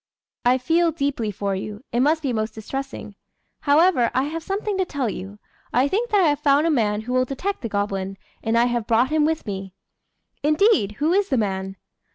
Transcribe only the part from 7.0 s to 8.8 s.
who will detect the goblin; and I